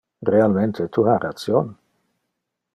Realmente, 0.29 0.87
tu 0.97 1.05
ha 1.05 1.19
ration. 1.27 1.69